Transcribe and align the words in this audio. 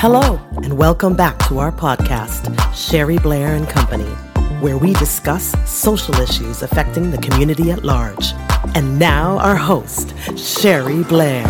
Hello, 0.00 0.40
and 0.62 0.78
welcome 0.78 1.16
back 1.16 1.36
to 1.48 1.58
our 1.58 1.72
podcast, 1.72 2.54
Sherry 2.72 3.18
Blair 3.18 3.56
and 3.56 3.68
Company, 3.68 4.08
where 4.60 4.78
we 4.78 4.92
discuss 4.92 5.56
social 5.68 6.14
issues 6.20 6.62
affecting 6.62 7.10
the 7.10 7.18
community 7.18 7.72
at 7.72 7.82
large. 7.82 8.32
And 8.76 8.96
now, 8.96 9.38
our 9.38 9.56
host, 9.56 10.14
Sherry 10.38 11.02
Blair. 11.02 11.42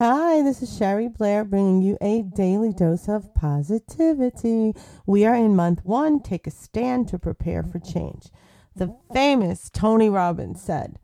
Hi, 0.00 0.42
this 0.42 0.60
is 0.60 0.76
Sherry 0.76 1.06
Blair 1.06 1.44
bringing 1.44 1.80
you 1.80 1.96
a 2.00 2.22
daily 2.22 2.72
dose 2.72 3.08
of 3.08 3.32
positivity. 3.36 4.74
We 5.06 5.24
are 5.24 5.36
in 5.36 5.54
month 5.54 5.84
one. 5.84 6.18
Take 6.18 6.48
a 6.48 6.50
stand 6.50 7.06
to 7.10 7.20
prepare 7.20 7.62
for 7.62 7.78
change. 7.78 8.30
The 8.74 8.96
famous 9.14 9.70
Tony 9.70 10.10
Robbins 10.10 10.60
said, 10.60 10.98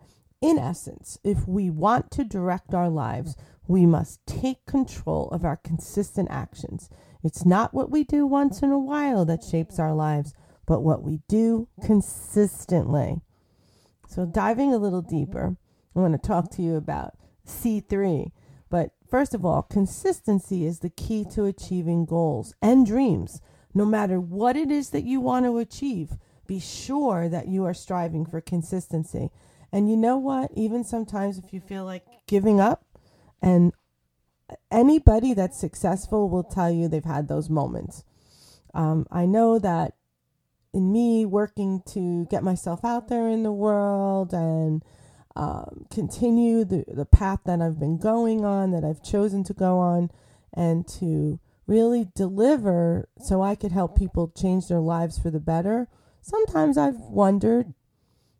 in 0.45 0.59
essence, 0.59 1.19
if 1.25 1.49
we 1.49 1.71
want 1.71 2.11
to 2.11 2.23
direct 2.23 2.75
our 2.75 2.91
lives, 2.91 3.35
we 3.67 3.87
must 3.87 4.21
take 4.27 4.67
control 4.67 5.31
of 5.31 5.43
our 5.43 5.57
consistent 5.57 6.29
actions. 6.31 6.91
It's 7.23 7.47
not 7.47 7.73
what 7.73 7.91
we 7.91 8.05
do 8.05 8.27
once 8.27 8.61
in 8.61 8.71
a 8.71 8.79
while 8.79 9.25
that 9.25 9.43
shapes 9.43 9.79
our 9.79 9.95
lives, 9.95 10.35
but 10.67 10.83
what 10.83 11.03
we 11.03 11.21
do 11.29 11.69
consistently. 11.83 13.23
So, 14.07 14.27
diving 14.27 14.75
a 14.75 14.77
little 14.77 15.01
deeper, 15.01 15.57
I 15.97 15.99
want 15.99 16.13
to 16.13 16.29
talk 16.29 16.51
to 16.53 16.63
you 16.63 16.77
about 16.77 17.15
C3. 17.49 18.31
But 18.69 18.91
first 19.09 19.33
of 19.33 19.47
all, 19.47 19.63
consistency 19.63 20.67
is 20.67 20.81
the 20.81 20.91
key 20.91 21.25
to 21.33 21.47
achieving 21.47 22.05
goals 22.05 22.55
and 22.61 22.85
dreams. 22.85 23.41
No 23.73 23.87
matter 23.87 24.21
what 24.21 24.59
it 24.59 24.71
is 24.71 24.91
that 24.91 25.05
you 25.05 25.23
want 25.23 25.47
to 25.47 25.57
achieve, 25.57 26.19
be 26.47 26.61
sure 26.61 27.31
that 27.31 27.49
you 27.49 27.65
are 27.65 27.73
striving 27.73 28.27
for 28.27 28.43
consistency. 28.43 29.31
And 29.75 29.91
you 29.91 29.97
know 29.97 30.17
what? 30.17 30.53
Even 30.55 30.85
sometimes 30.85 31.37
if 31.37 31.53
you 31.53 31.59
feel 31.59 31.85
like 31.85 32.05
giving 32.29 32.61
up, 32.61 32.85
and 33.43 33.73
anybody 34.71 35.35
that's 35.35 35.59
successful 35.59 36.31
will 36.31 36.45
tell 36.45 36.71
you 36.71 36.87
they've 36.87 37.05
had 37.05 37.27
those 37.27 37.51
moments. 37.51 38.05
Um, 38.73 39.05
I 39.11 39.27
know 39.27 39.59
that 39.59 39.95
in 40.73 40.93
me 40.93 41.27
working 41.27 41.83
to 41.89 42.25
get 42.31 42.45
myself 42.45 42.85
out 42.85 43.09
there 43.09 43.29
in 43.29 43.43
the 43.43 43.51
world 43.51 44.33
and 44.33 44.85
um, 45.35 45.87
continue 45.91 46.65
the, 46.65 46.85
the 46.87 47.05
path 47.05 47.41
that 47.45 47.61
I've 47.61 47.81
been 47.81 47.99
going 47.99 48.45
on, 48.45 48.71
that 48.71 48.85
I've 48.85 49.03
chosen 49.03 49.43
to 49.43 49.53
go 49.53 49.79
on, 49.79 50.13
and 50.53 50.87
to 51.01 51.41
really 51.67 52.07
deliver 52.15 53.09
so 53.19 53.43
I 53.43 53.57
could 53.57 53.73
help 53.73 53.99
people 53.99 54.33
change 54.37 54.69
their 54.69 54.79
lives 54.79 55.19
for 55.19 55.33
the 55.33 55.41
better. 55.41 55.89
Sometimes 56.21 56.79
I've 56.79 57.01
wondered 57.01 57.75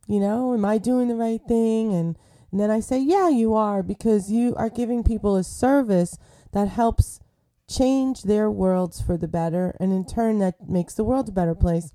you 0.07 0.21
know, 0.21 0.55
am 0.55 0.65
I 0.65 0.79
doing 0.79 1.09
the 1.09 1.15
right 1.15 1.41
thing? 1.47 1.93
And, 1.93 2.17
and 2.51 2.61
then 2.61 2.71
I 2.71 2.81
say, 2.81 2.99
yeah, 2.99 3.29
you 3.29 3.55
are, 3.55 3.83
because 3.83 4.31
you 4.31 4.55
are 4.57 4.71
giving 4.71 5.03
people 5.03 5.37
a 5.37 5.45
service 5.45 6.19
that 6.53 6.69
helps 6.69 7.21
change 7.69 8.23
their 8.23 8.51
worlds 8.51 9.01
for 9.01 9.17
the 9.17 9.29
better. 9.29 9.77
And 9.81 9.93
in 9.93 10.05
turn, 10.05 10.39
that 10.39 10.69
makes 10.69 10.95
the 10.95 11.05
world 11.05 11.29
a 11.29 11.33
better 11.33 11.55
place. 11.55 11.93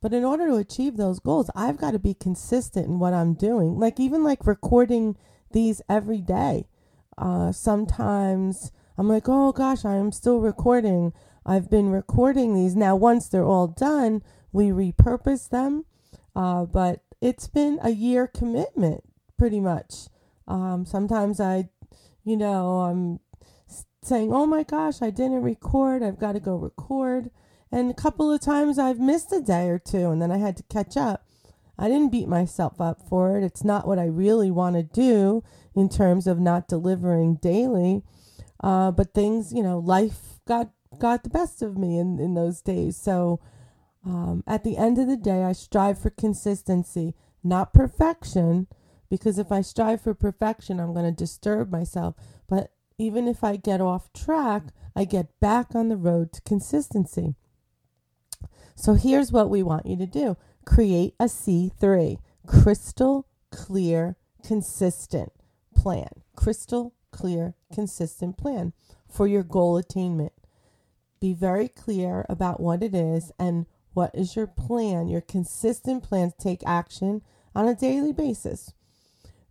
But 0.00 0.12
in 0.12 0.24
order 0.24 0.48
to 0.48 0.56
achieve 0.56 0.96
those 0.96 1.20
goals, 1.20 1.50
I've 1.54 1.78
got 1.78 1.92
to 1.92 1.98
be 1.98 2.14
consistent 2.14 2.86
in 2.86 2.98
what 2.98 3.14
I'm 3.14 3.34
doing. 3.34 3.78
Like, 3.78 4.00
even 4.00 4.24
like 4.24 4.46
recording 4.46 5.16
these 5.52 5.80
every 5.88 6.20
day. 6.20 6.66
Uh, 7.16 7.52
sometimes 7.52 8.72
I'm 8.98 9.08
like, 9.08 9.28
oh 9.28 9.52
gosh, 9.52 9.84
I 9.84 9.94
am 9.94 10.12
still 10.12 10.40
recording. 10.40 11.12
I've 11.46 11.70
been 11.70 11.90
recording 11.90 12.54
these. 12.54 12.74
Now, 12.74 12.96
once 12.96 13.28
they're 13.28 13.44
all 13.44 13.68
done, 13.68 14.22
we 14.50 14.66
repurpose 14.66 15.48
them. 15.48 15.84
Uh, 16.34 16.64
but 16.64 17.02
it's 17.22 17.46
been 17.46 17.78
a 17.82 17.90
year 17.90 18.26
commitment 18.26 19.04
pretty 19.38 19.60
much. 19.60 20.08
Um, 20.48 20.84
sometimes 20.84 21.40
I, 21.40 21.70
you 22.24 22.36
know, 22.36 22.80
I'm 22.80 23.20
saying, 24.02 24.32
oh 24.32 24.44
my 24.44 24.64
gosh, 24.64 25.00
I 25.00 25.10
didn't 25.10 25.42
record. 25.42 26.02
I've 26.02 26.18
got 26.18 26.32
to 26.32 26.40
go 26.40 26.56
record. 26.56 27.30
And 27.70 27.90
a 27.90 27.94
couple 27.94 28.30
of 28.30 28.40
times 28.40 28.78
I've 28.78 28.98
missed 28.98 29.32
a 29.32 29.40
day 29.40 29.68
or 29.68 29.78
two 29.78 30.10
and 30.10 30.20
then 30.20 30.32
I 30.32 30.38
had 30.38 30.56
to 30.56 30.64
catch 30.64 30.96
up. 30.96 31.24
I 31.78 31.88
didn't 31.88 32.12
beat 32.12 32.28
myself 32.28 32.80
up 32.80 33.08
for 33.08 33.38
it. 33.38 33.44
It's 33.44 33.64
not 33.64 33.86
what 33.86 33.98
I 33.98 34.04
really 34.04 34.50
want 34.50 34.76
to 34.76 34.82
do 34.82 35.44
in 35.74 35.88
terms 35.88 36.26
of 36.26 36.40
not 36.40 36.68
delivering 36.68 37.36
daily. 37.36 38.02
Uh, 38.62 38.90
but 38.90 39.14
things, 39.14 39.52
you 39.52 39.62
know, 39.62 39.78
life 39.78 40.40
got 40.46 40.70
got 40.98 41.22
the 41.22 41.30
best 41.30 41.62
of 41.62 41.78
me 41.78 41.98
in, 41.98 42.18
in 42.18 42.34
those 42.34 42.60
days. 42.60 42.96
So 42.96 43.40
um, 44.04 44.42
at 44.46 44.64
the 44.64 44.76
end 44.76 44.98
of 44.98 45.06
the 45.06 45.16
day, 45.16 45.44
I 45.44 45.52
strive 45.52 45.98
for 45.98 46.10
consistency, 46.10 47.14
not 47.42 47.72
perfection, 47.72 48.66
because 49.08 49.38
if 49.38 49.52
I 49.52 49.60
strive 49.60 50.00
for 50.00 50.14
perfection, 50.14 50.80
I'm 50.80 50.94
going 50.94 51.04
to 51.04 51.12
disturb 51.12 51.70
myself. 51.70 52.14
But 52.48 52.72
even 52.98 53.28
if 53.28 53.44
I 53.44 53.56
get 53.56 53.80
off 53.80 54.12
track, 54.12 54.64
I 54.96 55.04
get 55.04 55.38
back 55.40 55.74
on 55.74 55.88
the 55.88 55.96
road 55.96 56.32
to 56.32 56.40
consistency. 56.42 57.34
So 58.74 58.94
here's 58.94 59.30
what 59.30 59.50
we 59.50 59.62
want 59.62 59.86
you 59.86 59.96
to 59.96 60.06
do 60.06 60.36
create 60.64 61.14
a 61.18 61.24
C3 61.24 62.18
crystal 62.46 63.26
clear, 63.50 64.16
consistent 64.44 65.32
plan. 65.74 66.08
Crystal 66.34 66.94
clear, 67.10 67.54
consistent 67.72 68.36
plan 68.36 68.72
for 69.08 69.26
your 69.26 69.42
goal 69.42 69.76
attainment. 69.76 70.32
Be 71.20 71.34
very 71.34 71.68
clear 71.68 72.26
about 72.28 72.60
what 72.60 72.82
it 72.82 72.94
is 72.94 73.30
and 73.38 73.66
what 73.94 74.14
is 74.14 74.36
your 74.36 74.46
plan, 74.46 75.08
your 75.08 75.20
consistent 75.20 76.02
plan 76.02 76.30
to 76.30 76.38
take 76.38 76.62
action 76.66 77.22
on 77.54 77.68
a 77.68 77.74
daily 77.74 78.12
basis? 78.12 78.72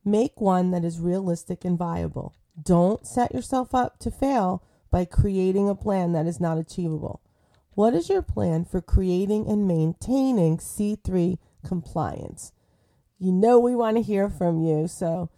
Make 0.03 0.41
one 0.41 0.71
that 0.71 0.83
is 0.83 0.99
realistic 0.99 1.63
and 1.63 1.77
viable. 1.77 2.33
Don't 2.61 3.05
set 3.05 3.33
yourself 3.33 3.75
up 3.75 3.99
to 3.99 4.11
fail 4.11 4.63
by 4.89 5.05
creating 5.05 5.69
a 5.69 5.75
plan 5.75 6.11
that 6.13 6.25
is 6.25 6.39
not 6.39 6.57
achievable. 6.57 7.21
What 7.73 7.93
is 7.93 8.09
your 8.09 8.21
plan 8.21 8.65
for 8.65 8.81
creating 8.81 9.47
and 9.47 9.67
maintaining 9.67 10.57
C3 10.57 11.37
compliance? 11.65 12.51
You 13.17 13.31
know 13.31 13.59
we 13.59 13.75
want 13.75 13.97
to 13.97 14.03
hear 14.03 14.29
from 14.29 14.59
you, 14.59 14.87
so 14.87 15.29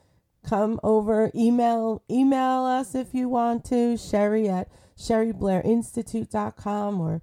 come 0.44 0.80
over, 0.84 1.30
email 1.36 2.02
email 2.10 2.64
us 2.64 2.96
if 2.96 3.14
you 3.14 3.30
want 3.30 3.66
to, 3.66 3.98
Sherry 3.98 4.50
at 4.50 4.70
sherryblairinstitute.com 4.98 7.02
or 7.02 7.22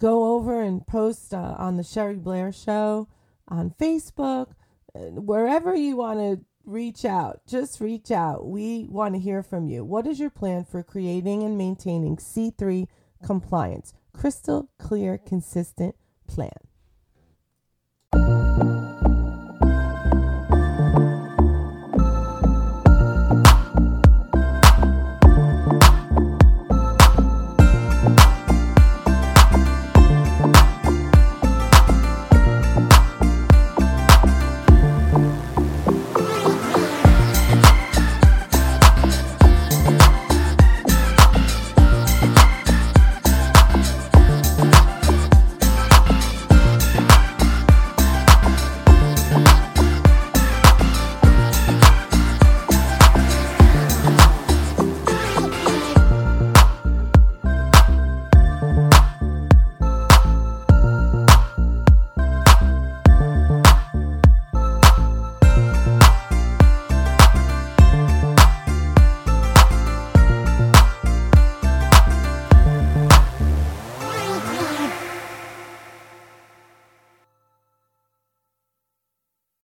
go 0.00 0.34
over 0.34 0.62
and 0.62 0.86
post 0.86 1.32
uh, 1.32 1.54
on 1.58 1.76
the 1.76 1.84
Sherry 1.84 2.16
Blair 2.16 2.52
Show 2.52 3.08
on 3.48 3.74
Facebook, 3.80 4.48
uh, 4.94 4.98
wherever 5.20 5.74
you 5.74 5.96
want 5.96 6.18
to 6.18 6.44
reach 6.64 7.04
out. 7.04 7.40
Just 7.46 7.80
reach 7.80 8.10
out. 8.10 8.46
We 8.46 8.86
want 8.90 9.14
to 9.14 9.20
hear 9.20 9.42
from 9.42 9.68
you. 9.68 9.84
What 9.84 10.06
is 10.06 10.18
your 10.18 10.30
plan 10.30 10.64
for 10.64 10.82
creating 10.82 11.42
and 11.42 11.56
maintaining 11.56 12.16
C3 12.16 12.86
compliance? 13.24 13.94
Crystal 14.12 14.68
clear, 14.78 15.16
consistent 15.18 15.94
plan. 16.26 16.50